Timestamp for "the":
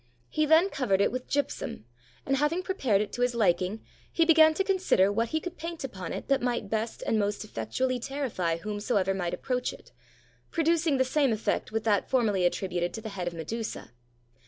10.97-11.05, 13.01-13.09